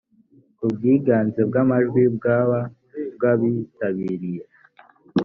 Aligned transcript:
ku 0.57 0.65
bwiganze 0.73 1.39
bw 1.49 1.55
amajwi 1.63 2.01
bwa 2.15 2.37
bw 3.15 3.21
abitabiriye 3.31 4.43